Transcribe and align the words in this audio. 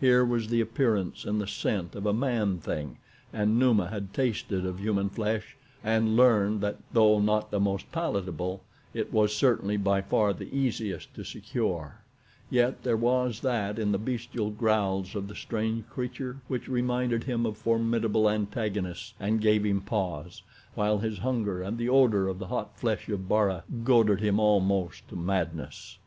Here 0.00 0.24
was 0.24 0.48
the 0.48 0.62
appearance 0.62 1.26
and 1.26 1.38
the 1.38 1.46
scent 1.46 1.94
of 1.94 2.06
a 2.06 2.14
man 2.14 2.60
thing 2.60 2.96
and 3.30 3.58
Numa 3.58 3.88
had 3.90 4.14
tasted 4.14 4.64
of 4.64 4.78
human 4.80 5.10
flesh 5.10 5.54
and 5.84 6.16
learned 6.16 6.62
that 6.62 6.78
though 6.94 7.20
not 7.20 7.50
the 7.50 7.60
most 7.60 7.92
palatable 7.92 8.62
it 8.94 9.12
was 9.12 9.36
certainly 9.36 9.76
by 9.76 10.00
far 10.00 10.32
the 10.32 10.48
easiest 10.50 11.12
to 11.14 11.24
secure, 11.24 11.96
yet 12.48 12.84
there 12.84 12.96
was 12.96 13.40
that 13.40 13.78
in 13.78 13.92
the 13.92 13.98
bestial 13.98 14.48
growls 14.48 15.14
of 15.14 15.28
the 15.28 15.34
strange 15.36 15.86
creature 15.90 16.38
which 16.48 16.68
reminded 16.68 17.24
him 17.24 17.44
of 17.44 17.58
formidable 17.58 18.30
antagonists 18.30 19.12
and 19.20 19.42
gave 19.42 19.66
him 19.66 19.82
pause, 19.82 20.40
while 20.74 21.00
his 21.00 21.18
hunger 21.18 21.60
and 21.60 21.76
the 21.76 21.90
odor 21.90 22.28
of 22.28 22.38
the 22.38 22.46
hot 22.46 22.78
flesh 22.78 23.10
of 23.10 23.28
Bara 23.28 23.62
goaded 23.84 24.20
him 24.20 24.40
almost 24.40 25.06
to 25.10 25.16
madness. 25.16 25.98